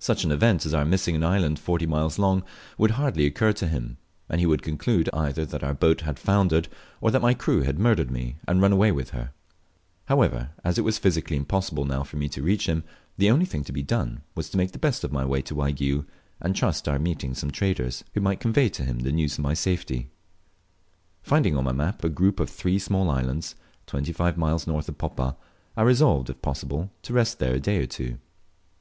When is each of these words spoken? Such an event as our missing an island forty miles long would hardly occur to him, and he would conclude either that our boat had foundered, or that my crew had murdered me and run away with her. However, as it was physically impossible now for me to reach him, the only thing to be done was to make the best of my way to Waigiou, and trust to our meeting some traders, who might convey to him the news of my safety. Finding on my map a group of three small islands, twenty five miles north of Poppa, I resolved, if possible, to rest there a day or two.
Such 0.00 0.24
an 0.24 0.32
event 0.32 0.66
as 0.66 0.74
our 0.74 0.84
missing 0.84 1.14
an 1.14 1.22
island 1.22 1.60
forty 1.60 1.86
miles 1.86 2.18
long 2.18 2.42
would 2.76 2.90
hardly 2.90 3.26
occur 3.26 3.52
to 3.52 3.68
him, 3.68 3.96
and 4.28 4.40
he 4.40 4.46
would 4.46 4.60
conclude 4.64 5.08
either 5.12 5.46
that 5.46 5.62
our 5.62 5.72
boat 5.72 6.00
had 6.00 6.18
foundered, 6.18 6.66
or 7.00 7.12
that 7.12 7.22
my 7.22 7.32
crew 7.32 7.62
had 7.62 7.78
murdered 7.78 8.10
me 8.10 8.38
and 8.48 8.60
run 8.60 8.72
away 8.72 8.90
with 8.90 9.10
her. 9.10 9.30
However, 10.06 10.50
as 10.64 10.78
it 10.78 10.80
was 10.80 10.98
physically 10.98 11.36
impossible 11.36 11.84
now 11.84 12.02
for 12.02 12.16
me 12.16 12.28
to 12.28 12.42
reach 12.42 12.66
him, 12.66 12.82
the 13.18 13.30
only 13.30 13.44
thing 13.46 13.62
to 13.62 13.72
be 13.72 13.84
done 13.84 14.22
was 14.34 14.50
to 14.50 14.56
make 14.56 14.72
the 14.72 14.80
best 14.80 15.04
of 15.04 15.12
my 15.12 15.24
way 15.24 15.42
to 15.42 15.54
Waigiou, 15.54 16.06
and 16.40 16.56
trust 16.56 16.86
to 16.86 16.90
our 16.90 16.98
meeting 16.98 17.32
some 17.32 17.52
traders, 17.52 18.02
who 18.14 18.20
might 18.20 18.40
convey 18.40 18.68
to 18.70 18.84
him 18.84 18.98
the 18.98 19.12
news 19.12 19.34
of 19.38 19.44
my 19.44 19.54
safety. 19.54 20.10
Finding 21.22 21.56
on 21.56 21.62
my 21.62 21.72
map 21.72 22.02
a 22.02 22.08
group 22.08 22.40
of 22.40 22.50
three 22.50 22.80
small 22.80 23.08
islands, 23.08 23.54
twenty 23.86 24.10
five 24.10 24.36
miles 24.36 24.66
north 24.66 24.88
of 24.88 24.98
Poppa, 24.98 25.36
I 25.76 25.82
resolved, 25.82 26.30
if 26.30 26.42
possible, 26.42 26.90
to 27.02 27.12
rest 27.12 27.38
there 27.38 27.54
a 27.54 27.60
day 27.60 27.76
or 27.80 27.86
two. 27.86 28.18